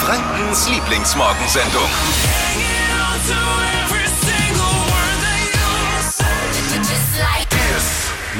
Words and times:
Frankens 0.00 0.66
Lieblingsmorgensendung. 0.70 1.90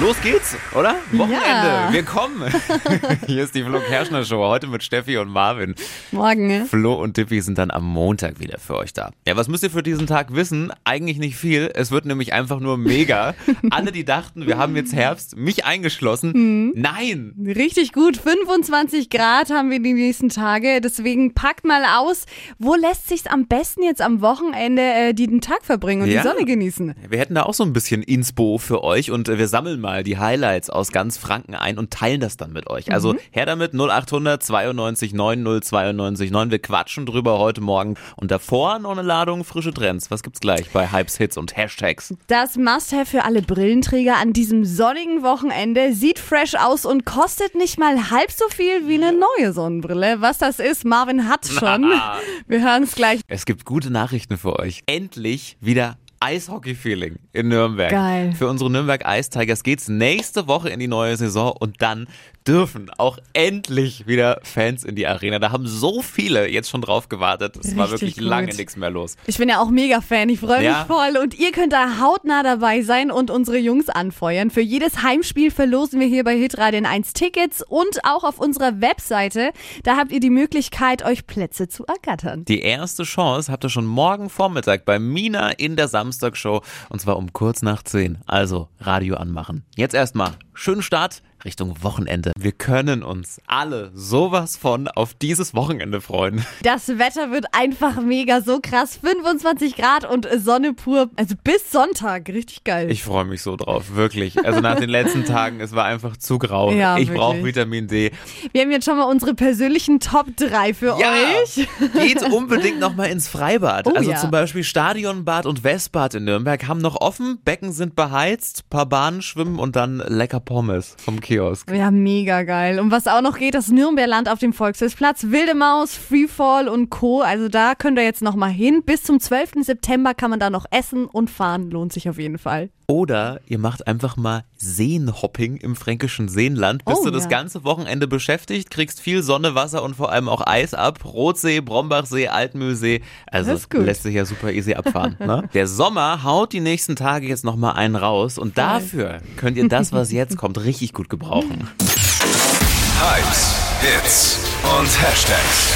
Los 0.00 0.16
geht's, 0.22 0.56
oder? 0.74 0.94
Wochenende. 1.12 1.38
Ja. 1.46 1.88
Wir 1.92 2.02
kommen. 2.04 2.50
Hier 3.26 3.44
ist 3.44 3.54
die 3.54 3.62
Flo 3.62 3.80
Kerschner 3.80 4.24
Show. 4.24 4.38
Heute 4.46 4.66
mit 4.66 4.82
Steffi 4.82 5.18
und 5.18 5.28
Marvin. 5.28 5.74
Morgen, 6.10 6.46
ne? 6.46 6.64
Flo 6.64 6.94
und 6.94 7.18
Dippy 7.18 7.42
sind 7.42 7.58
dann 7.58 7.70
am 7.70 7.84
Montag 7.84 8.40
wieder 8.40 8.58
für 8.58 8.76
euch 8.76 8.94
da. 8.94 9.10
Ja, 9.26 9.36
was 9.36 9.48
müsst 9.48 9.62
ihr 9.62 9.68
für 9.70 9.82
diesen 9.82 10.06
Tag 10.06 10.34
wissen? 10.34 10.72
Eigentlich 10.84 11.18
nicht 11.18 11.36
viel. 11.36 11.70
Es 11.74 11.90
wird 11.90 12.06
nämlich 12.06 12.32
einfach 12.32 12.60
nur 12.60 12.78
mega. 12.78 13.34
Alle, 13.70 13.92
die 13.92 14.06
dachten, 14.06 14.46
wir 14.46 14.56
haben 14.56 14.74
jetzt 14.74 14.94
Herbst, 14.94 15.36
mich 15.36 15.66
eingeschlossen. 15.66 16.72
Nein! 16.74 17.34
Richtig 17.44 17.92
gut. 17.92 18.16
25 18.16 19.10
Grad 19.10 19.50
haben 19.50 19.70
wir 19.70 19.80
die 19.82 19.92
nächsten 19.92 20.30
Tage. 20.30 20.80
Deswegen 20.80 21.34
packt 21.34 21.66
mal 21.66 21.84
aus, 21.98 22.24
wo 22.58 22.74
lässt 22.74 23.08
sich's 23.08 23.26
am 23.26 23.46
besten 23.48 23.82
jetzt 23.82 24.00
am 24.00 24.22
Wochenende 24.22 24.80
äh, 24.82 25.12
den 25.12 25.42
Tag 25.42 25.62
verbringen 25.62 26.02
und 26.02 26.08
Ja. 26.08 26.22
die 26.22 26.28
Sonne 26.28 26.46
genießen? 26.46 26.94
Wir 27.06 27.18
hätten 27.18 27.34
da 27.34 27.42
auch 27.42 27.54
so 27.54 27.64
ein 27.64 27.74
bisschen 27.74 28.02
Inspo 28.02 28.56
für 28.56 28.82
euch 28.82 29.10
und 29.10 29.28
äh, 29.28 29.36
wir 29.36 29.46
sammeln 29.46 29.78
mal 29.78 29.89
die 30.02 30.18
Highlights 30.18 30.70
aus 30.70 30.92
ganz 30.92 31.18
Franken 31.18 31.54
ein 31.54 31.78
und 31.78 31.90
teilen 31.90 32.20
das 32.20 32.36
dann 32.36 32.52
mit 32.52 32.68
euch. 32.68 32.92
Also 32.92 33.14
her 33.30 33.46
damit 33.46 33.74
0800 33.74 34.42
92 34.42 35.12
90 35.12 35.68
92 35.68 36.30
9. 36.30 36.50
Wir 36.50 36.58
quatschen 36.58 37.06
drüber 37.06 37.38
heute 37.38 37.60
Morgen 37.60 37.96
und 38.16 38.30
davor 38.30 38.78
noch 38.78 38.92
eine 38.92 39.02
Ladung 39.02 39.44
frische 39.44 39.72
Trends. 39.72 40.10
Was 40.10 40.22
gibt's 40.22 40.40
gleich 40.40 40.70
bei 40.70 40.90
Hypes, 40.90 41.16
Hits 41.16 41.36
und 41.36 41.56
Hashtags? 41.56 42.14
Das 42.26 42.56
Must-Have 42.56 43.06
für 43.06 43.24
alle 43.24 43.42
Brillenträger 43.42 44.16
an 44.16 44.32
diesem 44.32 44.64
sonnigen 44.64 45.22
Wochenende 45.22 45.92
sieht 45.92 46.18
fresh 46.18 46.54
aus 46.54 46.84
und 46.84 47.04
kostet 47.04 47.54
nicht 47.54 47.78
mal 47.78 48.10
halb 48.10 48.30
so 48.30 48.48
viel 48.48 48.88
wie 48.88 49.02
eine 49.02 49.12
neue 49.12 49.52
Sonnenbrille. 49.52 50.20
Was 50.20 50.38
das 50.38 50.58
ist, 50.58 50.84
Marvin 50.84 51.28
hat 51.28 51.46
schon. 51.46 51.92
Wir 52.46 52.62
hören 52.62 52.84
es 52.84 52.94
gleich. 52.94 53.20
Es 53.28 53.46
gibt 53.46 53.64
gute 53.64 53.90
Nachrichten 53.90 54.36
für 54.36 54.58
euch. 54.58 54.82
Endlich 54.86 55.56
wieder 55.60 55.96
Eishockey-Feeling 56.20 57.16
in 57.32 57.48
Nürnberg. 57.48 57.90
Geil. 57.90 58.32
Für 58.36 58.46
unsere 58.48 58.70
Nürnberg 58.70 59.02
Ice 59.06 59.30
Tigers 59.30 59.62
geht's 59.62 59.88
nächste 59.88 60.46
Woche 60.48 60.68
in 60.68 60.78
die 60.78 60.86
neue 60.86 61.16
Saison 61.16 61.52
und 61.58 61.80
dann 61.80 62.08
dürfen 62.46 62.90
auch 62.96 63.18
endlich 63.32 64.06
wieder 64.06 64.40
Fans 64.42 64.84
in 64.84 64.94
die 64.96 65.06
Arena. 65.06 65.38
Da 65.38 65.52
haben 65.52 65.66
so 65.66 66.00
viele 66.02 66.48
jetzt 66.48 66.70
schon 66.70 66.80
drauf 66.80 67.08
gewartet. 67.08 67.56
Es 67.56 67.76
war 67.76 67.90
wirklich 67.90 68.16
gut. 68.16 68.24
lange 68.24 68.54
nichts 68.54 68.76
mehr 68.76 68.90
los. 68.90 69.16
Ich 69.26 69.36
bin 69.38 69.48
ja 69.48 69.60
auch 69.60 69.70
mega 69.70 70.00
Fan, 70.00 70.28
ich 70.30 70.40
freue 70.40 70.58
mich 70.58 70.66
Ja. 70.66 70.84
voll 70.86 71.16
und 71.22 71.38
ihr 71.38 71.52
könnt 71.52 71.72
da 71.72 72.00
hautnah 72.00 72.42
dabei 72.42 72.82
sein 72.82 73.10
und 73.10 73.30
unsere 73.30 73.58
Jungs 73.58 73.88
anfeuern. 73.88 74.50
Für 74.50 74.62
jedes 74.62 75.02
Heimspiel 75.02 75.50
verlosen 75.50 76.00
wir 76.00 76.06
hier 76.06 76.24
bei 76.24 76.36
Hitradio 76.36 76.82
1 76.84 77.12
Tickets 77.12 77.62
und 77.66 78.00
auch 78.04 78.24
auf 78.24 78.38
unserer 78.38 78.80
Webseite. 78.80 79.50
Da 79.84 79.96
habt 79.96 80.10
ihr 80.12 80.20
die 80.20 80.30
Möglichkeit, 80.30 81.04
euch 81.04 81.26
Plätze 81.26 81.68
zu 81.68 81.84
ergattern. 81.86 82.44
Die 82.46 82.60
erste 82.60 83.02
Chance 83.04 83.50
habt 83.52 83.64
ihr 83.64 83.70
schon 83.70 83.86
morgen 83.86 84.30
Vormittag 84.30 84.84
bei 84.84 84.98
Mina 84.98 85.50
in 85.50 85.76
der 85.76 85.88
Samstagshow 86.10 86.62
und 86.88 87.00
zwar 87.00 87.16
um 87.16 87.32
kurz 87.32 87.62
nach 87.62 87.82
10. 87.82 88.18
Also 88.26 88.68
Radio 88.80 89.16
anmachen. 89.16 89.64
Jetzt 89.76 89.94
erstmal 89.94 90.32
schönen 90.54 90.82
Start 90.82 91.22
Richtung 91.44 91.82
Wochenende. 91.82 92.32
Wir 92.38 92.52
können 92.52 93.02
uns 93.02 93.40
alle 93.46 93.90
sowas 93.94 94.56
von 94.56 94.88
auf 94.88 95.14
dieses 95.14 95.54
Wochenende 95.54 96.00
freuen. 96.00 96.44
Das 96.62 96.88
Wetter 96.88 97.30
wird 97.30 97.46
einfach 97.52 98.00
mega 98.00 98.42
so 98.42 98.60
krass. 98.60 98.96
25 98.96 99.76
Grad 99.76 100.08
und 100.08 100.28
Sonne 100.36 100.74
pur. 100.74 101.10
Also 101.16 101.34
bis 101.42 101.70
Sonntag. 101.70 102.28
Richtig 102.28 102.64
geil. 102.64 102.90
Ich 102.90 103.02
freue 103.02 103.24
mich 103.24 103.42
so 103.42 103.56
drauf, 103.56 103.94
wirklich. 103.94 104.44
Also 104.44 104.60
nach 104.60 104.78
den 104.78 104.90
letzten 104.90 105.24
Tagen, 105.24 105.60
es 105.60 105.74
war 105.74 105.84
einfach 105.84 106.16
zu 106.16 106.38
grau. 106.38 106.72
Ja, 106.72 106.98
ich 106.98 107.10
brauche. 107.10 107.44
Vitamin 107.44 107.86
D. 107.88 108.12
wir 108.52 108.62
haben 108.62 108.70
jetzt 108.70 108.84
schon 108.84 108.96
mal 108.96 109.04
unsere 109.04 109.34
persönlichen 109.34 110.00
Top 110.00 110.26
3 110.36 110.74
für 110.74 110.96
euch. 110.96 111.68
geht 111.94 112.22
unbedingt 112.22 112.78
nochmal 112.80 113.10
ins 113.10 113.28
Freibad. 113.28 113.86
Oh 113.86 113.94
also 113.94 114.10
ja. 114.10 114.16
zum 114.18 114.30
Beispiel 114.30 114.64
Stadionbad 114.64 115.46
und 115.46 115.64
Westbad 115.64 116.14
in 116.14 116.24
Nürnberg 116.24 116.66
haben 116.68 116.80
noch 116.80 117.00
offen, 117.00 117.38
Becken 117.44 117.72
sind 117.72 117.96
beheizt, 117.96 118.68
paar 118.70 118.86
Bahnen 118.86 119.22
schwimmen 119.22 119.58
und 119.58 119.76
dann 119.76 119.98
lecker 119.98 120.40
Pommes 120.40 120.96
vom 120.98 121.20
Kiosk. 121.30 121.70
Ja, 121.70 121.92
mega 121.92 122.42
geil. 122.42 122.80
Und 122.80 122.90
was 122.90 123.06
auch 123.06 123.20
noch 123.22 123.38
geht, 123.38 123.54
das 123.54 123.68
Nürnberland 123.68 124.28
auf 124.28 124.40
dem 124.40 124.52
Volksfestplatz, 124.52 125.26
Wilde 125.28 125.54
Maus, 125.54 125.94
Freefall 125.94 126.68
und 126.68 126.90
Co. 126.90 127.20
Also 127.20 127.48
da 127.48 127.76
könnt 127.76 127.98
ihr 127.98 128.04
jetzt 128.04 128.20
noch 128.20 128.34
mal 128.34 128.48
hin. 128.50 128.82
Bis 128.84 129.04
zum 129.04 129.20
12. 129.20 129.52
September 129.60 130.12
kann 130.12 130.30
man 130.30 130.40
da 130.40 130.50
noch 130.50 130.66
essen 130.72 131.06
und 131.06 131.30
fahren. 131.30 131.70
Lohnt 131.70 131.92
sich 131.92 132.08
auf 132.08 132.18
jeden 132.18 132.38
Fall. 132.38 132.70
Oder 132.90 133.40
ihr 133.46 133.58
macht 133.58 133.86
einfach 133.86 134.16
mal 134.16 134.42
Seenhopping 134.56 135.58
im 135.58 135.76
fränkischen 135.76 136.28
Seenland. 136.28 136.84
Bist 136.84 136.98
Oh, 137.02 137.04
du 137.04 137.10
das 137.12 137.24
ja. 137.24 137.28
ganze 137.30 137.62
Wochenende 137.62 138.08
beschäftigt, 138.08 138.68
kriegst 138.70 139.00
viel 139.00 139.22
Sonne, 139.22 139.54
Wasser 139.54 139.82
und 139.84 139.94
vor 139.94 140.10
allem 140.10 140.28
auch 140.28 140.44
Eis 140.44 140.74
ab. 140.74 141.04
Rotsee, 141.04 141.60
Brombachsee, 141.60 142.26
Altmühlsee. 142.28 143.02
Also 143.30 143.52
Das 143.52 143.60
ist 143.60 143.70
gut. 143.70 143.86
lässt 143.86 144.02
sich 144.02 144.14
ja 144.16 144.24
super 144.24 144.50
easy 144.50 144.74
abfahren. 144.74 145.16
ne? 145.20 145.48
Der 145.54 145.68
Sommer 145.68 146.24
haut 146.24 146.52
die 146.52 146.58
nächsten 146.60 146.96
Tage 146.96 147.28
jetzt 147.28 147.44
nochmal 147.44 147.74
einen 147.74 147.94
raus 147.94 148.38
und 148.38 148.58
dafür 148.58 149.18
könnt 149.36 149.56
ihr 149.56 149.68
das, 149.68 149.92
was 149.92 150.10
jetzt 150.10 150.36
kommt, 150.36 150.58
richtig 150.64 150.92
gut 150.92 151.08
gebrauchen. 151.08 151.68
Hypes, 151.78 153.54
Hits 153.82 154.38
und 154.78 154.88
Hashtags. 155.02 155.72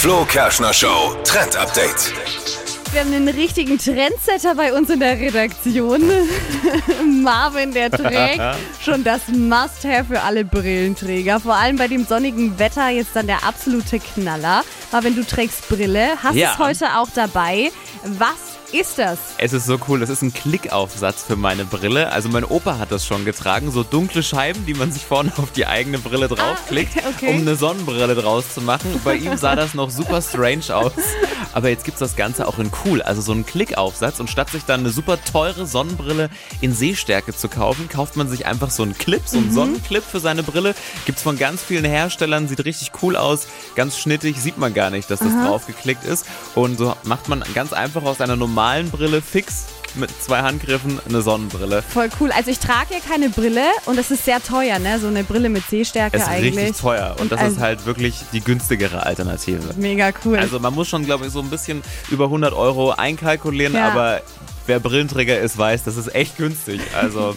Flo 0.00 0.24
Kerschner 0.24 0.72
Show 0.72 1.14
Trend 1.24 1.56
Update. 1.56 2.12
Wir 2.96 3.04
haben 3.04 3.12
einen 3.12 3.28
richtigen 3.28 3.76
Trendsetter 3.76 4.54
bei 4.54 4.72
uns 4.72 4.88
in 4.88 5.00
der 5.00 5.20
Redaktion. 5.20 6.00
Marvin, 7.22 7.72
der 7.72 7.90
trägt 7.90 8.40
schon 8.82 9.04
das 9.04 9.28
Must-Have 9.28 10.06
für 10.14 10.22
alle 10.22 10.46
Brillenträger. 10.46 11.38
Vor 11.38 11.56
allem 11.56 11.76
bei 11.76 11.88
dem 11.88 12.06
sonnigen 12.06 12.58
Wetter 12.58 12.88
jetzt 12.88 13.10
dann 13.14 13.26
der 13.26 13.44
absolute 13.44 13.98
Knaller. 13.98 14.64
Marvin, 14.92 15.14
du 15.14 15.26
trägst 15.26 15.68
Brille, 15.68 16.12
hast 16.22 16.36
Ja. 16.36 16.52
es 16.54 16.58
heute 16.58 16.96
auch 16.96 17.08
dabei. 17.14 17.70
Was 18.02 18.45
ist 18.72 18.98
das? 18.98 19.18
Es 19.38 19.52
ist 19.52 19.66
so 19.66 19.78
cool, 19.88 20.00
das 20.00 20.10
ist 20.10 20.22
ein 20.22 20.32
Klickaufsatz 20.34 21.22
für 21.24 21.36
meine 21.36 21.64
Brille. 21.64 22.10
Also 22.12 22.28
mein 22.28 22.44
Opa 22.44 22.78
hat 22.78 22.90
das 22.92 23.06
schon 23.06 23.24
getragen, 23.24 23.70
so 23.70 23.82
dunkle 23.82 24.22
Scheiben, 24.22 24.66
die 24.66 24.74
man 24.74 24.92
sich 24.92 25.04
vorne 25.04 25.32
auf 25.36 25.52
die 25.52 25.66
eigene 25.66 25.98
Brille 25.98 26.28
draufklickt, 26.28 26.92
Ah, 26.98 27.08
okay. 27.14 27.30
um 27.30 27.40
eine 27.42 27.54
Sonnenbrille 27.56 28.14
draus 28.14 28.52
zu 28.54 28.60
machen. 28.60 29.00
Bei 29.04 29.14
ihm 29.14 29.36
sah 29.36 29.54
das 29.56 29.74
noch 29.74 29.90
super 29.90 30.20
strange 30.20 30.74
aus. 30.74 30.92
Aber 31.52 31.68
jetzt 31.68 31.84
gibt's 31.84 32.00
das 32.00 32.16
Ganze 32.16 32.46
auch 32.48 32.58
in 32.58 32.70
cool, 32.84 33.00
also 33.02 33.20
so 33.22 33.32
einen 33.32 33.46
Klickaufsatz. 33.46 34.20
Und 34.20 34.28
statt 34.30 34.50
sich 34.50 34.64
dann 34.64 34.80
eine 34.80 34.90
super 34.90 35.18
teure 35.22 35.64
Sonnenbrille 35.66 36.28
in 36.60 36.74
Sehstärke 36.74 37.34
zu 37.34 37.48
kaufen, 37.48 37.88
kauft 37.88 38.16
man 38.16 38.28
sich 38.28 38.46
einfach 38.46 38.70
so 38.70 38.82
einen 38.82 38.96
Clip, 38.98 39.22
so 39.26 39.38
einen 39.38 39.52
Sonnenclip 39.52 40.02
für 40.04 40.20
seine 40.20 40.42
Brille. 40.42 40.74
Gibt's 41.06 41.22
von 41.22 41.38
ganz 41.38 41.62
vielen 41.62 41.84
Herstellern, 41.84 42.48
sieht 42.48 42.64
richtig 42.64 42.90
cool 43.02 43.16
aus, 43.16 43.46
ganz 43.76 43.96
schnittig, 43.96 44.36
sieht 44.40 44.58
man 44.58 44.74
gar 44.74 44.90
nicht, 44.90 45.10
dass 45.10 45.20
das 45.20 45.32
draufgeklickt 45.32 46.04
ist. 46.04 46.26
Und 46.54 46.78
so 46.78 46.94
macht 47.04 47.28
man 47.28 47.44
ganz 47.54 47.72
einfach 47.72 48.02
aus 48.02 48.20
einer 48.20 48.36
normalen 48.36 48.55
Brille 48.90 49.20
fix 49.20 49.66
mit 49.96 50.10
zwei 50.22 50.40
Handgriffen 50.42 50.98
eine 51.08 51.22
Sonnenbrille. 51.22 51.82
Voll 51.82 52.08
cool. 52.20 52.30
Also 52.32 52.50
ich 52.50 52.58
trage 52.58 52.94
ja 52.94 53.00
keine 53.06 53.28
Brille 53.30 53.64
und 53.86 53.98
es 53.98 54.10
ist 54.10 54.24
sehr 54.24 54.42
teuer, 54.42 54.78
ne? 54.78 54.98
So 54.98 55.08
eine 55.08 55.24
Brille 55.24 55.48
mit 55.48 55.66
Sehstärke 55.68 56.16
ist 56.18 56.26
eigentlich. 56.28 56.56
richtig 56.56 56.76
teuer 56.80 57.16
und, 57.18 57.32
das 57.32 57.40
also, 57.40 57.56
ist 57.56 57.62
halt 57.62 57.86
wirklich 57.86 58.14
die 58.32 58.40
günstigere 58.40 59.04
Alternative. 59.04 59.74
mega 59.76 60.10
cool. 60.24 60.38
Also 60.38 60.58
man 60.58 60.74
muss 60.74 60.88
schon, 60.88 61.04
glaube 61.04 61.26
ich, 61.26 61.32
so 61.32 61.40
ein 61.40 61.48
bisschen 61.50 61.82
über 62.10 62.24
100 62.24 62.52
Euro 62.54 62.90
einkalkulieren, 62.92 63.74
Ja. 63.74 63.90
aber 63.90 64.20
wer 64.66 64.80
Brillenträger 64.80 65.38
ist, 65.38 65.56
weiß, 65.56 65.84
das 65.84 65.96
ist 65.96 66.14
echt 66.14 66.36
günstig. 66.36 66.80
Also 66.98 67.36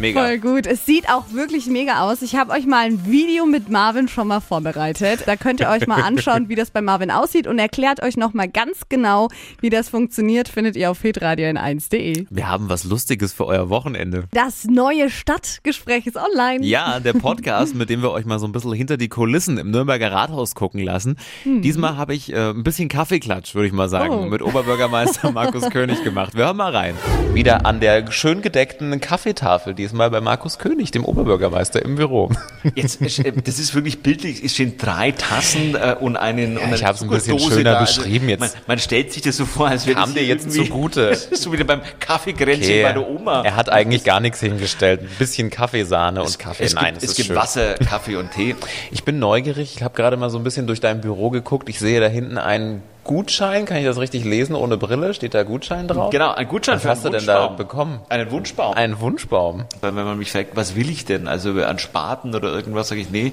mega. 0.00 0.20
Voll 0.24 0.38
gut. 0.38 0.66
Es 0.66 0.86
sieht 0.86 1.08
auch 1.08 1.24
wirklich 1.32 1.66
mega 1.66 2.00
aus. 2.00 2.22
Ich 2.22 2.34
habe 2.36 2.52
euch 2.52 2.66
mal 2.66 2.86
ein 2.86 3.06
Video 3.06 3.46
mit 3.46 3.68
Marvin 3.68 4.08
schon 4.08 4.28
mal 4.28 4.40
vorbereitet. 4.40 5.22
Da 5.26 5.36
könnt 5.36 5.60
ihr 5.60 5.68
euch 5.68 5.86
mal 5.86 6.02
anschauen, 6.02 6.48
wie 6.48 6.54
das 6.54 6.70
bei 6.70 6.80
Marvin 6.80 7.10
aussieht 7.10 7.46
und 7.46 7.58
erklärt 7.58 8.02
euch 8.02 8.16
noch 8.16 8.32
mal 8.34 8.48
ganz 8.48 8.82
genau, 8.88 9.28
wie 9.60 9.70
das 9.70 9.88
funktioniert, 9.88 10.48
findet 10.48 10.76
ihr 10.76 10.90
auf 10.90 11.00
hitradio 11.02 11.48
in 11.48 11.58
1.de. 11.58 12.26
Wir 12.30 12.48
haben 12.48 12.68
was 12.68 12.84
Lustiges 12.84 13.32
für 13.32 13.46
euer 13.46 13.68
Wochenende. 13.68 14.24
Das 14.32 14.64
neue 14.64 15.10
Stadtgespräch 15.10 16.06
ist 16.06 16.16
online. 16.16 16.64
Ja, 16.64 17.00
der 17.00 17.12
Podcast, 17.12 17.74
mit 17.74 17.90
dem 17.90 18.02
wir 18.02 18.10
euch 18.10 18.24
mal 18.24 18.38
so 18.38 18.46
ein 18.46 18.52
bisschen 18.52 18.72
hinter 18.72 18.96
die 18.96 19.08
Kulissen 19.08 19.58
im 19.58 19.70
Nürnberger 19.70 20.10
Rathaus 20.10 20.54
gucken 20.54 20.82
lassen. 20.82 21.16
Diesmal 21.44 21.96
habe 21.96 22.14
ich 22.14 22.32
äh, 22.32 22.50
ein 22.50 22.62
bisschen 22.62 22.88
Kaffeeklatsch, 22.88 23.54
würde 23.54 23.66
ich 23.68 23.72
mal 23.72 23.88
sagen, 23.88 24.10
Oh. 24.14 24.24
mit 24.26 24.42
Oberbürgermeister 24.42 25.30
Markus 25.32 25.68
König 25.70 26.02
gemacht. 26.02 26.34
Wir 26.34 26.46
hören 26.46 26.56
mal 26.56 26.74
rein. 26.74 26.94
Wieder 27.34 27.66
an 27.66 27.80
der 27.80 28.10
schön 28.10 28.40
gedeckten 28.42 29.00
Kaffeetafel, 29.00 29.74
diesmal 29.90 30.10
bei 30.10 30.20
Markus 30.20 30.58
König, 30.58 30.92
dem 30.92 31.04
Oberbürgermeister 31.04 31.84
im 31.84 31.96
Büro. 31.96 32.30
Jetzt, 32.74 33.00
äh, 33.02 33.32
das 33.32 33.58
ist 33.58 33.74
wirklich 33.74 34.02
bildlich. 34.02 34.42
Es 34.44 34.54
stehen 34.54 34.76
drei 34.78 35.10
Tassen 35.10 35.74
äh, 35.74 35.96
und 35.98 36.16
einen. 36.16 36.56
und 36.56 36.64
eine 36.64 36.76
ich 36.76 36.84
hab's 36.84 37.02
ein 37.02 37.08
bisschen 37.08 37.38
schöner 37.38 37.72
da. 37.72 37.80
beschrieben 37.80 38.28
jetzt. 38.28 38.40
Man, 38.40 38.50
man 38.66 38.78
stellt 38.78 39.12
sich 39.12 39.22
das 39.22 39.36
so 39.36 39.46
vor, 39.46 39.68
als 39.68 39.86
wäre 39.86 39.98
Kam 39.98 40.14
dir 40.14 40.24
jetzt 40.24 40.50
zugute. 40.52 41.18
So 41.40 41.52
wieder 41.52 41.64
beim 41.64 41.80
Kaffeekränzchen 42.00 42.82
bei 42.82 42.92
der 42.92 43.08
Oma. 43.08 43.42
Er 43.42 43.56
hat 43.56 43.70
eigentlich 43.70 44.04
gar 44.04 44.20
nichts 44.20 44.40
hingestellt. 44.40 45.00
Ein 45.00 45.08
bisschen 45.18 45.48
Kaffeesahne 45.48 46.22
und 46.22 46.38
Kaffee. 46.38 46.64
es 46.64 46.74
Nein, 46.74 46.92
gibt, 46.94 47.04
es 47.04 47.10
es 47.10 47.16
gibt 47.16 47.28
schön. 47.28 47.36
Wasser, 47.36 47.74
Kaffee 47.74 48.16
und 48.16 48.30
Tee. 48.30 48.54
Ich 48.90 49.04
bin 49.04 49.18
neugierig. 49.18 49.76
Ich 49.76 49.82
habe 49.82 49.94
gerade 49.96 50.16
mal 50.16 50.28
so 50.28 50.38
ein 50.38 50.44
bisschen 50.44 50.66
durch 50.66 50.80
dein 50.80 51.00
Büro 51.00 51.30
geguckt. 51.30 51.68
Ich 51.68 51.78
sehe 51.78 52.00
da 52.00 52.08
hinten 52.08 52.36
einen 52.36 52.82
Gutschein. 53.10 53.64
Kann 53.64 53.78
ich 53.78 53.84
das 53.84 53.98
richtig 53.98 54.24
lesen? 54.24 54.54
Ohne 54.54 54.76
Brille 54.76 55.14
steht 55.14 55.34
da 55.34 55.42
Gutschein 55.42 55.88
drauf? 55.88 56.10
Genau, 56.10 56.32
ein 56.32 56.46
Gutschein 56.46 56.76
Was 56.76 56.82
für 56.82 56.88
hast 56.90 57.04
du 57.04 57.08
einen 57.08 57.18
denn 57.18 57.26
da 57.26 57.40
Wunschbaum. 57.40 57.56
bekommen? 57.56 58.00
Einen 58.08 58.30
Wunschbaum. 58.30 58.74
Ein 58.74 59.00
Wunschbaum. 59.00 59.64
Weil 59.80 59.96
wenn 59.96 60.04
man 60.04 60.16
mich 60.16 60.30
fragt, 60.30 60.54
was 60.54 60.76
will 60.76 60.88
ich 60.88 61.06
denn? 61.06 61.26
Also 61.26 61.50
an 61.60 61.80
Spaten 61.80 62.36
oder 62.36 62.52
irgendwas, 62.52 62.86
sage 62.86 63.00
ich, 63.00 63.10
nee, 63.10 63.32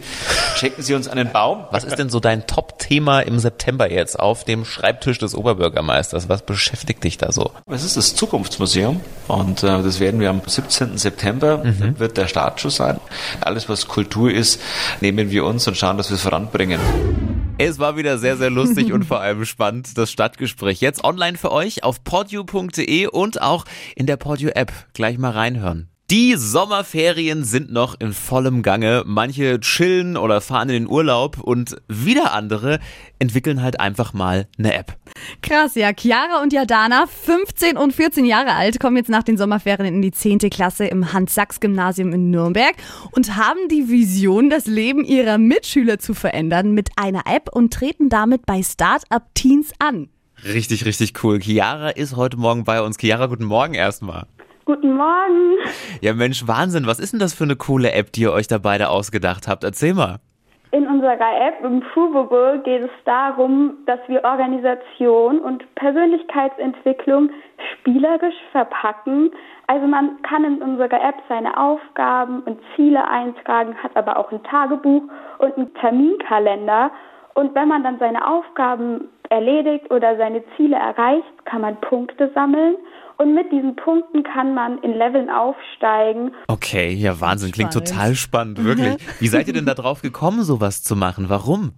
checken 0.56 0.84
Sie 0.84 0.96
uns 0.96 1.08
einen 1.08 1.32
Baum. 1.32 1.66
Was 1.70 1.84
ist 1.84 2.00
denn 2.00 2.10
so 2.10 2.20
dein 2.20 2.48
Top-Tipp 2.48 2.88
Thema 2.88 3.20
im 3.20 3.38
September 3.38 3.92
jetzt 3.92 4.18
auf 4.18 4.46
dem 4.46 4.64
Schreibtisch 4.64 5.18
des 5.20 5.36
Oberbürgermeisters? 5.36 6.30
Was 6.30 6.42
beschäftigt 6.44 7.04
dich 7.04 7.18
da 7.18 7.34
so? 7.34 7.52
Es 7.70 7.84
ist 7.84 7.98
das 7.98 8.16
Zukunftsmuseum 8.16 9.02
und 9.28 9.64
äh, 9.64 9.84
das 9.84 10.00
werden 10.00 10.22
wir 10.22 10.30
am 10.30 10.42
17. 10.46 10.98
September, 10.98 11.58
mhm. 11.66 12.00
wird 12.00 12.16
der 12.16 12.28
Startschuss 12.28 12.78
sein. 12.78 13.00
Alles, 13.42 13.68
was 13.68 13.90
Kultur 13.90 14.32
ist, 14.32 14.62
nehmen 15.02 15.32
wir 15.32 15.44
uns 15.44 15.68
und 15.68 15.76
schauen, 15.76 15.98
dass 15.98 16.10
wir 16.10 16.16
es 16.16 16.22
voranbringen. 16.22 16.80
Es 17.60 17.80
war 17.80 17.98
wieder 17.98 18.20
sehr, 18.20 18.38
sehr 18.38 18.52
lustig 18.52 18.94
und 18.94 19.04
vor 19.06 19.20
allem 19.20 19.44
spannend, 19.46 19.98
das 19.98 20.12
Stadtgespräch. 20.12 20.80
Jetzt 20.80 21.04
online 21.04 21.38
für 21.40 21.52
euch 21.52 21.84
auf 21.84 22.04
podio.de 22.04 23.08
und 23.08 23.42
auch 23.42 23.66
in 23.96 24.06
der 24.06 24.18
Podio-App. 24.18 24.72
Gleich 24.94 25.18
mal 25.18 25.32
reinhören. 25.32 25.90
Die 26.10 26.36
Sommerferien 26.38 27.44
sind 27.44 27.70
noch 27.70 28.00
in 28.00 28.14
vollem 28.14 28.62
Gange. 28.62 29.04
Manche 29.06 29.60
chillen 29.60 30.16
oder 30.16 30.40
fahren 30.40 30.70
in 30.70 30.86
den 30.86 30.90
Urlaub 30.90 31.38
und 31.42 31.82
wieder 31.90 32.32
andere 32.32 32.80
entwickeln 33.20 33.62
halt 33.62 33.82
einfach 33.82 34.14
mal 34.14 34.48
eine 34.58 34.74
App. 34.74 34.96
Krass, 35.42 35.76
ja. 35.76 35.92
Chiara 35.92 36.42
und 36.42 36.54
Jadana, 36.54 37.08
15 37.08 37.76
und 37.76 37.92
14 37.92 38.24
Jahre 38.24 38.54
alt, 38.54 38.80
kommen 38.80 38.96
jetzt 38.96 39.10
nach 39.10 39.24
den 39.24 39.36
Sommerferien 39.36 39.96
in 39.96 40.02
die 40.02 40.12
10. 40.12 40.40
Klasse 40.50 40.86
im 40.86 41.12
Hans-Sachs-Gymnasium 41.12 42.14
in 42.14 42.32
Nürnberg 42.32 42.76
und 43.12 43.36
haben 43.36 43.68
die 43.70 43.90
Vision, 43.90 44.50
das 44.50 44.66
Leben 44.66 45.04
ihrer 45.04 45.38
Mitschüler 45.38 46.00
zu 46.00 46.14
verändern 46.14 46.72
mit 46.72 46.92
einer 46.96 47.24
App 47.26 47.50
und 47.52 47.74
treten 47.74 48.08
damit 48.08 48.46
bei 48.46 48.64
Startup 48.64 49.24
Teens 49.34 49.72
an. 49.80 50.08
Richtig, 50.46 50.86
richtig 50.86 51.22
cool. 51.22 51.40
Chiara 51.42 51.90
ist 51.90 52.16
heute 52.16 52.38
Morgen 52.38 52.64
bei 52.64 52.82
uns. 52.82 52.98
Chiara, 52.98 53.26
guten 53.26 53.44
Morgen 53.44 53.74
erstmal. 53.74 54.26
Guten 54.68 54.98
Morgen. 54.98 55.56
Ja, 56.02 56.14
Mensch, 56.14 56.46
Wahnsinn. 56.46 56.88
Was 56.88 57.00
ist 57.00 57.14
denn 57.14 57.22
das 57.22 57.34
für 57.34 57.46
eine 57.46 57.56
coole 57.56 57.94
App, 57.94 58.12
die 58.12 58.24
ihr 58.24 58.34
euch 58.34 58.50
da 58.50 58.58
beide 58.58 58.90
ausgedacht 58.90 59.48
habt? 59.48 59.64
Erzähl 59.64 59.94
mal. 59.94 60.18
In 60.72 60.86
unserer 60.86 61.14
App 61.48 61.64
Improvable 61.64 62.62
geht 62.66 62.82
es 62.82 62.90
darum, 63.06 63.76
dass 63.86 64.00
wir 64.10 64.26
Organisation 64.26 65.40
und 65.40 65.64
Persönlichkeitsentwicklung 65.76 67.30
spielerisch 67.72 68.36
verpacken. 68.52 69.32
Also 69.68 69.88
man 69.88 70.22
kann 70.24 70.44
in 70.44 70.62
unserer 70.62 71.02
App 71.02 71.16
seine 71.30 71.56
Aufgaben 71.56 72.42
und 72.42 72.60
Ziele 72.76 73.08
eintragen, 73.08 73.74
hat 73.82 73.96
aber 73.96 74.18
auch 74.18 74.34
ein 74.34 74.44
Tagebuch 74.44 75.04
und 75.38 75.56
einen 75.56 75.74
Terminkalender. 75.76 76.92
Und 77.38 77.54
wenn 77.54 77.68
man 77.68 77.84
dann 77.84 78.00
seine 78.00 78.28
Aufgaben 78.28 79.10
erledigt 79.30 79.92
oder 79.92 80.18
seine 80.18 80.44
Ziele 80.56 80.76
erreicht, 80.76 81.46
kann 81.46 81.62
man 81.62 81.80
Punkte 81.82 82.32
sammeln. 82.34 82.78
Und 83.20 83.36
mit 83.36 83.52
diesen 83.52 83.76
Punkten 83.76 84.24
kann 84.24 84.56
man 84.56 84.80
in 84.80 84.94
Leveln 84.94 85.30
aufsteigen. 85.30 86.32
Okay, 86.48 86.90
ja, 86.94 87.22
Wahnsinn. 87.22 87.52
Klingt 87.52 87.74
spannend. 87.74 87.90
total 87.90 88.16
spannend, 88.16 88.64
wirklich. 88.64 88.98
Wie 89.20 89.28
seid 89.28 89.48
ihr 89.48 89.54
denn 89.54 89.68
da 89.68 89.76
drauf 89.76 90.02
gekommen, 90.02 90.42
sowas 90.42 90.82
zu 90.82 90.96
machen? 90.96 91.30
Warum? 91.30 91.74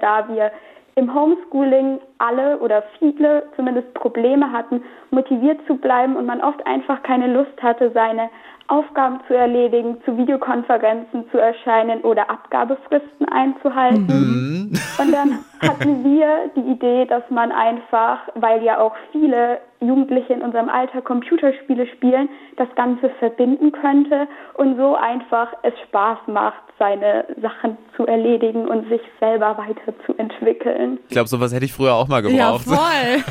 Da 0.00 0.26
wir 0.28 0.50
im 0.96 1.12
Homeschooling 1.12 1.98
alle 2.18 2.58
oder 2.58 2.84
viele 2.98 3.44
zumindest 3.56 3.92
Probleme 3.94 4.52
hatten, 4.52 4.82
motiviert 5.10 5.60
zu 5.66 5.76
bleiben 5.76 6.16
und 6.16 6.26
man 6.26 6.40
oft 6.40 6.64
einfach 6.66 7.02
keine 7.02 7.32
Lust 7.32 7.60
hatte, 7.62 7.90
seine 7.92 8.30
Aufgaben 8.68 9.20
zu 9.26 9.34
erledigen, 9.34 9.98
zu 10.04 10.16
Videokonferenzen 10.16 11.28
zu 11.30 11.38
erscheinen 11.38 12.00
oder 12.00 12.30
Abgabefristen 12.30 13.28
einzuhalten. 13.28 14.06
Mhm. 14.06 14.72
Und 14.98 15.12
dann 15.12 15.38
hatten 15.60 16.04
wir 16.04 16.50
die 16.56 16.72
Idee, 16.72 17.04
dass 17.04 17.22
man 17.28 17.52
einfach, 17.52 18.20
weil 18.34 18.62
ja 18.62 18.78
auch 18.78 18.94
viele 19.12 19.60
Jugendliche 19.86 20.32
in 20.32 20.42
unserem 20.42 20.68
Alter 20.68 21.02
Computerspiele 21.02 21.86
spielen, 21.86 22.28
das 22.56 22.68
Ganze 22.76 23.10
verbinden 23.18 23.72
könnte 23.72 24.26
und 24.54 24.76
so 24.76 24.94
einfach 24.94 25.48
es 25.62 25.72
Spaß 25.88 26.18
macht, 26.26 26.62
seine 26.78 27.24
Sachen 27.40 27.76
zu 27.96 28.06
erledigen 28.06 28.66
und 28.68 28.88
sich 28.88 29.00
selber 29.20 29.56
weiterzuentwickeln. 29.58 30.98
Ich 31.08 31.14
glaube, 31.14 31.28
sowas 31.28 31.54
hätte 31.54 31.64
ich 31.64 31.72
früher 31.72 31.94
auch 31.94 32.08
mal 32.08 32.22
gebraucht. 32.22 32.66
Ja, 32.66 32.76
voll. 32.76 33.22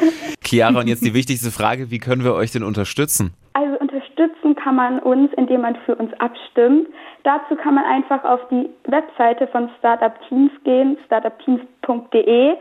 Chiara, 0.44 0.80
und 0.80 0.88
jetzt 0.88 1.04
die 1.04 1.14
wichtigste 1.14 1.50
Frage, 1.50 1.90
wie 1.90 1.98
können 1.98 2.24
wir 2.24 2.34
euch 2.34 2.52
denn 2.52 2.62
unterstützen? 2.62 3.34
Also 3.52 3.76
unterstützen 3.78 4.54
kann 4.54 4.76
man 4.76 5.00
uns, 5.00 5.32
indem 5.36 5.62
man 5.62 5.76
für 5.84 5.94
uns 5.96 6.12
abstimmt. 6.20 6.88
Dazu 7.24 7.56
kann 7.56 7.74
man 7.74 7.84
einfach 7.84 8.24
auf 8.24 8.40
die 8.50 8.68
Webseite 8.84 9.46
von 9.48 9.70
Startup 9.78 10.14
Teams 10.28 10.52
gehen, 10.64 10.96
startupteams.de. 11.06 12.54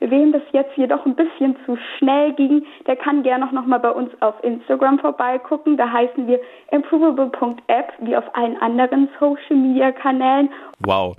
Wem 0.00 0.32
das 0.32 0.42
jetzt 0.52 0.76
jedoch 0.76 1.04
ein 1.06 1.16
bisschen 1.16 1.56
zu 1.64 1.76
schnell 1.98 2.32
ging, 2.34 2.64
der 2.86 2.96
kann 2.96 3.22
gerne 3.22 3.46
noch 3.52 3.66
mal 3.66 3.78
bei 3.78 3.90
uns 3.90 4.10
auf 4.20 4.34
Instagram 4.42 4.98
vorbeigucken. 4.98 5.76
Da 5.76 5.90
heißen 5.90 6.26
wir 6.26 6.40
improvable.app 6.70 7.92
wie 8.00 8.16
auf 8.16 8.24
allen 8.34 8.56
anderen 8.58 9.08
Social 9.18 9.56
Media 9.56 9.92
Kanälen. 9.92 10.50
Wow. 10.80 11.16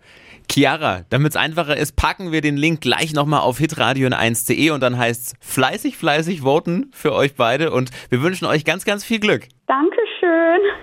Chiara, 0.49 1.01
damit 1.09 1.31
es 1.31 1.35
einfacher 1.35 1.75
ist, 1.75 1.95
packen 1.95 2.31
wir 2.31 2.41
den 2.41 2.55
Link 2.55 2.81
gleich 2.81 3.13
nochmal 3.13 3.41
auf 3.41 3.57
hitradio 3.57 4.07
1.de 4.07 4.71
und 4.71 4.81
dann 4.81 4.97
heißt 4.97 5.21
es 5.21 5.33
fleißig, 5.41 5.97
fleißig 5.97 6.41
voten 6.41 6.89
für 6.93 7.13
euch 7.13 7.35
beide 7.35 7.71
und 7.71 7.91
wir 8.09 8.21
wünschen 8.21 8.45
euch 8.45 8.63
ganz, 8.63 8.85
ganz 8.85 9.03
viel 9.03 9.19
Glück. 9.19 9.47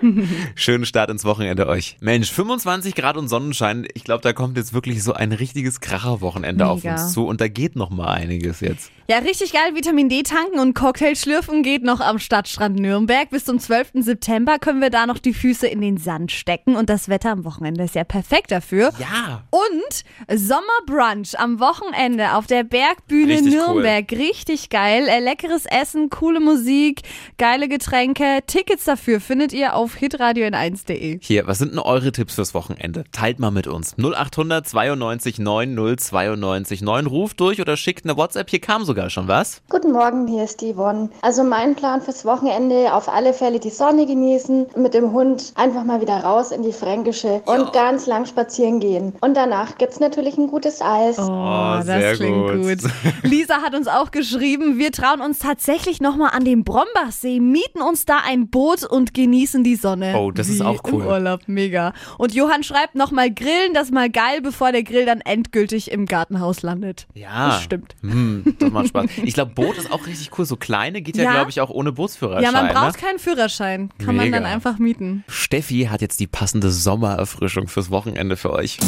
Dankeschön. 0.01 0.29
Schönen 0.55 0.85
Start 0.85 1.11
ins 1.11 1.25
Wochenende 1.25 1.67
euch. 1.67 1.97
Mensch, 2.01 2.31
25 2.31 2.95
Grad 2.95 3.17
und 3.17 3.29
Sonnenschein. 3.29 3.87
Ich 3.95 4.05
glaube, 4.05 4.23
da 4.23 4.33
kommt 4.33 4.57
jetzt 4.57 4.75
wirklich 4.75 5.03
so 5.03 5.13
ein 5.13 5.33
richtiges 5.33 5.81
Kracherwochenende 5.81 6.67
auf 6.67 6.85
uns 6.85 7.13
zu 7.13 7.27
und 7.27 7.41
da 7.41 7.49
geht 7.49 7.77
noch 7.77 7.91
mal 7.91 8.09
einiges 8.09 8.61
jetzt. 8.61 8.91
Ja, 9.07 9.19
richtig 9.19 9.53
geil. 9.53 9.75
Vitamin 9.75 10.09
D 10.09 10.23
tanken 10.23 10.59
und 10.59 10.73
Cocktail 10.73 11.15
schlürfen 11.15 11.63
geht 11.63 11.83
noch 11.85 12.01
am 12.01 12.19
Stadtstrand 12.19 12.79
Nürnberg. 12.79 13.29
Bis 13.29 13.45
zum 13.45 13.59
12. 13.59 13.91
September 13.97 14.59
können 14.59 14.81
wir 14.81 14.89
da 14.89 15.05
noch 15.05 15.19
die 15.19 15.35
Füße 15.35 15.67
in 15.67 15.83
den 15.83 15.99
Sand 15.99 16.33
stecken 16.33 16.75
und 16.75 16.89
das 16.89 17.11
Wetter 17.11 17.33
am 17.33 17.45
Wochenende 17.45 17.85
ist 17.85 17.95
ja 17.95 18.05
perfekt 18.05 18.51
dafür. 18.51 18.93
Ja. 18.99 19.45
Und 19.51 20.05
Sommerbrunch 20.35 21.39
am 21.39 21.61
Wochenende 21.61 22.35
auf 22.35 22.47
der 22.47 22.65
Bergbühne 22.65 23.35
richtig 23.35 23.53
Nürnberg. 23.53 24.07
Cool. 24.11 24.19
Richtig 24.19 24.71
geil. 24.71 25.07
Äh, 25.07 25.21
leckeres 25.21 25.67
Essen, 25.67 26.09
coole 26.09 26.41
Musik, 26.41 27.03
geile 27.37 27.69
Getränke. 27.69 28.39
Tickets 28.47 28.85
dafür 28.85 29.21
findet 29.21 29.53
ihr 29.53 29.77
auf 29.77 29.97
hitradio 29.97 30.47
1de 30.47 31.19
Hier, 31.21 31.47
was 31.47 31.59
sind 31.59 31.73
denn 31.73 31.79
eure 31.79 32.11
Tipps 32.11 32.37
fürs 32.37 32.55
Wochenende? 32.55 33.05
Teilt 33.13 33.39
mal 33.39 33.51
mit 33.51 33.67
uns. 33.67 33.97
0800 33.99 34.67
92 34.67 35.39
9 35.41 35.75
092 35.99 36.81
9. 36.81 37.07
Ruft 37.07 37.39
durch 37.41 37.61
oder 37.61 37.77
schickt 37.77 38.07
eine 38.07 38.17
WhatsApp. 38.17 38.49
Hier 38.49 38.63
kam 38.63 38.87
sogar 38.95 39.11
schon 39.11 39.27
was. 39.27 39.61
Guten 39.71 39.91
Morgen, 39.91 40.29
hier 40.29 40.45
ist 40.45 40.61
die 40.61 40.73
Yvonne. 40.73 41.09
Also 41.21 41.43
mein 41.43 41.75
Plan 41.75 42.01
fürs 42.01 42.25
Wochenende, 42.25 42.95
auf 42.95 43.09
alle 43.09 43.33
Fälle 43.33 43.59
die 43.59 43.71
Sonne 43.71 44.07
genießen, 44.07 44.67
mit 44.77 44.95
dem 44.95 45.11
Hund 45.11 45.53
einfach 45.57 45.83
mal 45.83 46.01
wieder 46.01 46.19
raus 46.19 46.53
in 46.53 46.63
die 46.63 46.73
Fränkische 46.73 47.43
und 47.45 47.73
ganz 47.73 48.07
lang 48.07 48.25
spazieren 48.25 48.79
gehen. 48.79 49.13
Und 49.21 49.37
danach 49.37 49.79
gibt 49.79 49.95
es 49.95 50.01
natürlich 50.01 50.39
ein 50.39 50.47
gutes 50.47 50.81
Eis. 50.81 51.19
Oh, 51.19 51.23
oh 51.25 51.81
das 51.85 52.19
klingt 52.19 52.53
gut. 52.53 52.83
gut. 52.83 52.93
Lisa 53.25 53.63
hat 53.63 53.75
uns 53.75 53.89
auch 53.89 54.13
geschrieben, 54.13 54.79
wir 54.79 54.93
trauen 54.93 55.21
uns 55.21 55.41
tatsächlich 55.41 56.01
nochmal 56.01 56.31
an 56.33 56.45
den 56.45 56.63
Brombachsee, 56.63 57.41
mieten 57.41 57.83
uns 57.83 58.05
da 58.05 58.19
ein 58.25 58.49
Boot 58.49 58.85
und 58.85 59.13
genießen 59.13 59.65
die 59.65 59.75
Sonne. 59.75 60.15
Oh, 60.17 60.31
das 60.31 60.47
Wie 60.49 60.53
ist 60.53 60.63
auch 60.63 60.83
cool. 60.85 61.03
Im 61.03 61.09
Urlaub, 61.09 61.41
mega. 61.49 61.95
Und 62.17 62.33
Johann 62.33 62.63
schreibt 62.63 62.95
nochmal 62.95 63.35
grillen, 63.35 63.75
das 63.75 63.91
mal 63.91 64.09
geil, 64.09 64.41
bevor 64.41 64.71
der 64.71 64.85
Grill 64.85 65.05
dann 65.05 65.21
endgültig 65.21 65.91
im 65.91 66.07
Gartenhaus 66.07 66.63
landet. 66.63 67.09
Ja. 67.15 67.49
Das 67.49 67.63
stimmt. 67.63 67.97
Hm, 68.03 68.55
das 68.61 68.71
macht 68.93 69.11
Spaß. 69.11 69.25
Ich 69.25 69.35
glaube, 69.35 69.53
Boot 69.53 69.77
ist 69.79 69.91
auch 69.93 70.07
richtig 70.07 70.31
cool. 70.39 70.45
So 70.45 70.57
kleine 70.57 71.03
geht 71.03 71.17
ja, 71.17 71.25
ja 71.25 71.33
glaube 71.33 71.51
ich, 71.51 71.61
auch 71.61 71.71
ohne 71.71 71.93
Bootsführerschein. 71.93 72.43
Ja, 72.43 72.53
man 72.53 72.69
braucht 72.69 73.01
ne? 73.01 73.07
keinen 73.07 73.19
Führerschein. 73.19 73.91
Kann 73.99 74.17
mega. 74.17 74.31
man 74.31 74.33
dann 74.33 74.45
einfach 74.45 74.79
mieten. 74.79 75.25
Steffi 75.29 75.89
hat 75.91 76.01
jetzt 76.01 76.21
die 76.21 76.27
passende 76.27 76.71
Sommererfrischung 76.71 77.69
fürs 77.69 77.91
Wochenende 77.91 78.37
für 78.37 78.53
euch. 78.53 78.79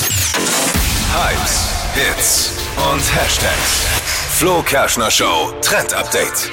Hypes, 1.12 1.70
Hits 1.94 2.52
und 2.76 3.00
Hashtags. 3.16 3.86
Flo 4.38 4.62
Kerschner 4.62 5.10
Show 5.10 5.52
Trend 5.62 5.94
Update. 5.94 6.50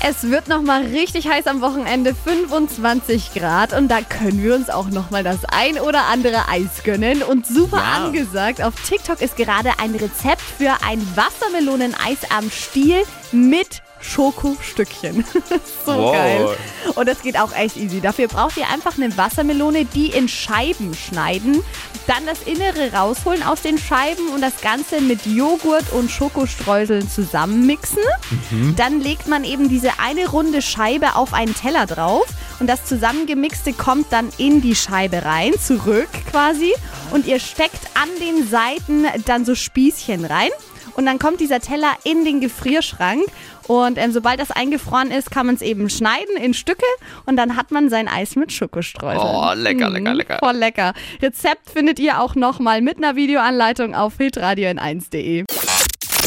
Es 0.00 0.30
wird 0.30 0.46
noch 0.46 0.62
mal 0.62 0.82
richtig 0.82 1.28
heiß 1.28 1.48
am 1.48 1.60
Wochenende, 1.60 2.14
25 2.14 3.34
Grad 3.34 3.72
und 3.72 3.88
da 3.88 4.00
können 4.00 4.42
wir 4.42 4.54
uns 4.54 4.70
auch 4.70 4.88
noch 4.90 5.10
mal 5.10 5.24
das 5.24 5.44
ein 5.46 5.78
oder 5.80 6.06
andere 6.06 6.48
Eis 6.48 6.84
gönnen 6.84 7.22
und 7.24 7.46
super 7.46 7.78
ja. 7.78 8.06
angesagt. 8.06 8.62
Auf 8.62 8.74
TikTok 8.88 9.20
ist 9.20 9.36
gerade 9.36 9.72
ein 9.80 9.94
Rezept 9.96 10.40
für 10.40 10.72
ein 10.86 11.04
Wassermeloneneis 11.16 12.18
am 12.30 12.48
Stiel 12.48 13.02
mit 13.32 13.82
Schokostückchen. 14.00 15.24
so 15.86 15.94
wow. 15.94 16.12
geil. 16.12 16.56
Und 16.94 17.08
das 17.08 17.22
geht 17.22 17.38
auch 17.38 17.54
echt 17.54 17.76
easy. 17.76 18.00
Dafür 18.00 18.28
braucht 18.28 18.56
ihr 18.56 18.68
einfach 18.68 18.96
eine 18.96 19.16
Wassermelone, 19.16 19.84
die 19.84 20.06
in 20.06 20.28
Scheiben 20.28 20.94
schneiden, 20.94 21.62
dann 22.06 22.24
das 22.26 22.42
Innere 22.42 22.92
rausholen 22.92 23.42
aus 23.42 23.62
den 23.62 23.78
Scheiben 23.78 24.28
und 24.28 24.40
das 24.40 24.60
Ganze 24.60 25.00
mit 25.00 25.26
Joghurt 25.26 25.92
und 25.92 26.10
Schokostreuseln 26.10 27.08
zusammenmixen. 27.08 28.02
Mhm. 28.50 28.76
Dann 28.76 29.00
legt 29.00 29.28
man 29.28 29.44
eben 29.44 29.68
diese 29.68 29.98
eine 30.00 30.28
runde 30.28 30.62
Scheibe 30.62 31.16
auf 31.16 31.34
einen 31.34 31.54
Teller 31.54 31.86
drauf 31.86 32.26
und 32.60 32.66
das 32.66 32.84
zusammengemixte 32.84 33.72
kommt 33.72 34.12
dann 34.12 34.30
in 34.38 34.60
die 34.60 34.74
Scheibe 34.74 35.24
rein, 35.24 35.52
zurück 35.60 36.08
quasi 36.30 36.72
und 37.12 37.26
ihr 37.26 37.40
steckt 37.40 37.80
an 37.94 38.08
den 38.20 38.48
Seiten 38.48 39.06
dann 39.26 39.44
so 39.44 39.54
Spießchen 39.54 40.24
rein 40.24 40.50
und 40.98 41.06
dann 41.06 41.20
kommt 41.20 41.40
dieser 41.40 41.60
Teller 41.60 41.92
in 42.02 42.24
den 42.24 42.40
Gefrierschrank. 42.40 43.22
Und 43.68 43.98
ähm, 43.98 44.12
sobald 44.12 44.40
das 44.40 44.50
eingefroren 44.50 45.12
ist, 45.12 45.30
kann 45.30 45.46
man 45.46 45.54
es 45.54 45.62
eben 45.62 45.88
schneiden 45.90 46.36
in 46.36 46.54
Stücke 46.54 46.84
und 47.24 47.36
dann 47.36 47.54
hat 47.56 47.70
man 47.70 47.88
sein 47.88 48.08
Eis 48.08 48.34
mit 48.34 48.50
Schokostreuseln. 48.50 49.20
Oh, 49.22 49.52
lecker, 49.54 49.90
lecker, 49.90 50.14
lecker. 50.14 50.38
Voll 50.40 50.56
lecker. 50.56 50.94
Rezept 51.22 51.70
findet 51.70 52.00
ihr 52.00 52.20
auch 52.20 52.34
nochmal 52.34 52.82
mit 52.82 52.96
einer 52.96 53.14
Videoanleitung 53.14 53.94
auf 53.94 54.16
hitradio 54.16 54.70
n1.de. 54.70 55.44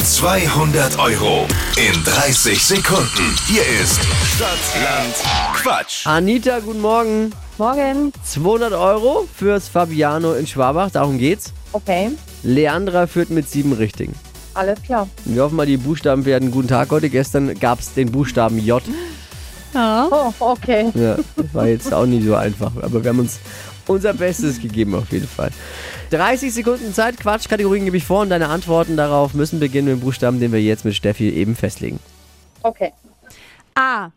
200 0.03 0.97
Euro 0.99 1.47
in 1.75 2.03
30 2.05 2.63
Sekunden. 2.63 3.35
Hier 3.47 3.63
ist 3.81 3.99
Stadtland 4.35 5.15
Quatsch. 5.53 6.07
Anita, 6.07 6.59
guten 6.59 6.79
Morgen. 6.79 7.33
Morgen. 7.57 8.13
200 8.23 8.71
Euro 8.71 9.27
fürs 9.35 9.67
Fabiano 9.67 10.33
in 10.33 10.47
Schwabach, 10.47 10.91
darum 10.91 11.17
geht's. 11.17 11.51
Okay, 11.73 12.11
Leandra 12.43 13.07
führt 13.07 13.31
mit 13.31 13.49
sieben 13.49 13.73
Richtigen. 13.73 14.13
Alles 14.53 14.81
klar. 14.81 15.07
Wir 15.25 15.43
hoffen 15.43 15.55
mal, 15.55 15.65
die 15.65 15.77
Buchstaben 15.77 16.25
werden 16.25 16.51
guten 16.51 16.67
Tag 16.67 16.91
heute. 16.91 17.09
Gestern 17.09 17.59
gab's 17.59 17.93
den 17.93 18.11
Buchstaben 18.11 18.57
J. 18.59 18.81
Oh, 19.73 20.33
okay. 20.39 20.91
Ja, 20.95 21.15
das 21.35 21.53
war 21.53 21.67
jetzt 21.67 21.93
auch 21.93 22.05
nicht 22.05 22.25
so 22.25 22.35
einfach, 22.35 22.71
aber 22.81 23.03
wir 23.03 23.09
haben 23.09 23.19
uns 23.19 23.39
unser 23.87 24.13
Bestes 24.13 24.59
gegeben 24.61 24.95
auf 24.95 25.11
jeden 25.11 25.27
Fall. 25.27 25.51
30 26.11 26.53
Sekunden 26.53 26.93
Zeit, 26.93 27.17
Quatschkategorien 27.17 27.85
gebe 27.85 27.97
ich 27.97 28.03
vor 28.03 28.21
und 28.21 28.29
deine 28.29 28.49
Antworten 28.49 28.97
darauf 28.97 29.33
müssen 29.33 29.59
beginnen 29.59 29.87
mit 29.87 29.97
dem 29.97 29.99
Buchstaben, 30.01 30.39
den 30.39 30.51
wir 30.51 30.61
jetzt 30.61 30.83
mit 30.83 30.95
Steffi 30.95 31.29
eben 31.29 31.55
festlegen. 31.55 31.99
Okay. 32.63 32.91
A. 33.75 34.09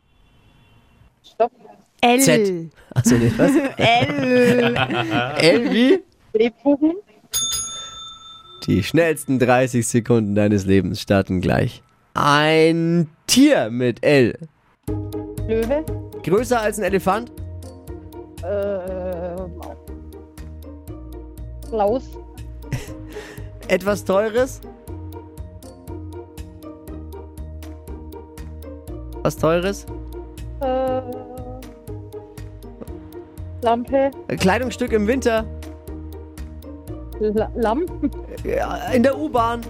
Stopp. 1.23 1.53
L. 2.01 2.21
Z. 2.21 2.71
Achso, 2.95 3.15
nee, 3.15 3.33
was? 3.37 3.53
L. 3.77 4.75
L 5.39 5.73
wie? 5.73 6.03
Lebkuchen. 6.33 6.95
Die 8.67 8.83
schnellsten 8.83 9.39
30 9.39 9.87
Sekunden 9.87 10.35
deines 10.35 10.65
Lebens 10.65 10.99
starten 11.01 11.43
gleich. 11.43 11.83
Ein 12.15 13.09
Tier 13.27 13.69
mit 13.69 14.03
L. 14.03 14.39
Löwe. 15.47 15.85
Größer 16.23 16.63
als 16.63 16.79
ein 16.79 16.85
Elefant? 16.85 17.31
Äh, 18.43 18.79
Klaus. 21.69 22.05
Etwas 23.69 24.03
teures? 24.03 24.63
Was 29.23 29.37
teures? 29.37 29.85
Äh, 30.61 31.03
Lampe. 33.61 34.11
Kleidungsstück 34.39 34.93
im 34.93 35.07
Winter? 35.07 35.45
La 37.21 37.49
Lamm. 37.55 37.85
Ja, 38.45 38.77
In 38.93 39.03
der 39.03 39.17
U-Bahn? 39.19 39.61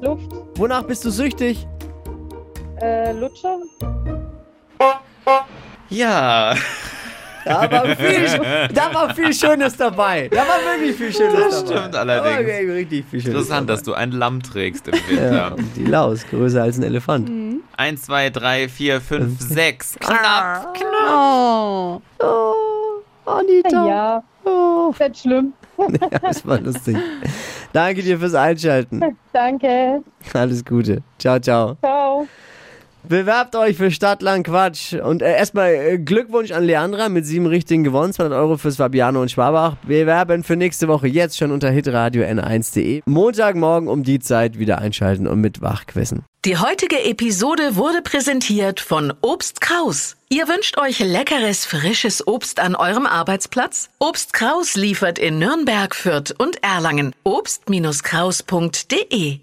Luft. 0.00 0.30
Wonach 0.56 0.82
bist 0.84 1.04
du 1.04 1.10
süchtig? 1.10 1.66
Äh, 2.80 3.12
Lutscher. 3.12 3.58
Ja. 5.88 6.54
Da 7.44 7.68
war 7.72 7.84
viel, 7.96 8.68
da 8.72 8.94
war 8.94 9.12
viel 9.16 9.34
Schönes 9.34 9.76
dabei. 9.76 10.28
Da 10.28 10.42
war 10.42 10.60
wirklich 10.64 10.94
viel 10.94 11.12
Schönes 11.12 11.34
Das 11.50 11.64
dabei. 11.64 11.76
stimmt 11.80 11.96
allerdings. 11.96 12.36
Da 12.36 12.68
war 12.68 12.74
richtig 12.76 13.04
viel 13.10 13.20
Schönes 13.20 13.34
Interessant, 13.34 13.68
dabei. 13.68 13.72
dass 13.74 13.82
du 13.82 13.94
ein 13.94 14.12
Lamm 14.12 14.42
trägst 14.44 14.86
im 14.86 14.94
Ja, 14.94 15.00
Winter. 15.50 15.54
und 15.56 15.74
die 15.76 15.84
Laus, 15.84 16.24
größer 16.30 16.62
als 16.62 16.78
ein 16.78 16.84
Elefant. 16.84 17.28
Eins, 17.76 18.02
zwei, 18.02 18.30
drei, 18.30 18.68
vier, 18.68 19.00
fünf, 19.00 19.40
sechs. 19.40 19.96
Knapp. 19.98 20.78
Oh. 21.12 22.00
Oh, 22.20 22.54
Anita. 23.28 23.88
Ja, 23.88 24.22
Oh, 25.00 25.04
nicht 25.04 25.18
schlimm. 25.18 25.52
ja, 25.78 26.18
das 26.18 26.46
war 26.46 26.60
lustig. 26.60 26.96
Danke 27.72 28.02
dir 28.02 28.18
fürs 28.18 28.34
Einschalten. 28.34 29.16
Danke. 29.32 30.02
Alles 30.34 30.64
Gute. 30.64 31.02
Ciao, 31.18 31.38
ciao. 31.38 31.76
Ciao. 31.76 32.26
Bewerbt 33.08 33.56
euch 33.56 33.76
für 33.76 33.90
Stadtland 33.90 34.46
Quatsch. 34.46 34.94
Und 34.94 35.22
äh, 35.22 35.36
erstmal 35.36 35.74
äh, 35.74 35.98
Glückwunsch 35.98 36.52
an 36.52 36.64
Leandra 36.64 37.08
mit 37.08 37.26
sieben 37.26 37.46
richtigen 37.46 37.84
gewonnen. 37.84 38.12
200 38.12 38.38
Euro 38.38 38.56
fürs 38.56 38.76
Fabiano 38.76 39.20
und 39.20 39.30
Schwabach. 39.30 39.76
Bewerben 39.86 40.44
für 40.44 40.56
nächste 40.56 40.88
Woche 40.88 41.08
jetzt 41.08 41.36
schon 41.36 41.50
unter 41.50 41.70
hitradio 41.70 42.24
n1.de. 42.24 43.02
Montagmorgen 43.06 43.88
um 43.88 44.02
die 44.02 44.20
Zeit 44.20 44.58
wieder 44.58 44.78
einschalten 44.78 45.26
und 45.26 45.40
mit 45.40 45.60
wachquissen. 45.60 46.24
Die 46.44 46.56
heutige 46.56 47.04
Episode 47.04 47.76
wurde 47.76 48.02
präsentiert 48.02 48.80
von 48.80 49.12
Obst 49.20 49.60
Kraus. 49.60 50.16
Ihr 50.28 50.48
wünscht 50.48 50.76
euch 50.78 50.98
leckeres, 50.98 51.64
frisches 51.64 52.26
Obst 52.26 52.58
an 52.58 52.74
eurem 52.74 53.06
Arbeitsplatz? 53.06 53.90
Obst 54.00 54.32
Kraus 54.32 54.74
liefert 54.74 55.20
in 55.20 55.38
Nürnberg, 55.38 55.94
Fürth 55.94 56.34
und 56.36 56.60
Erlangen. 56.64 57.14
Obst-Kraus.de 57.22 59.38